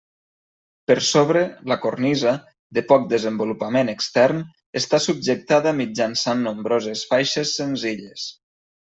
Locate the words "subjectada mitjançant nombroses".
5.03-7.03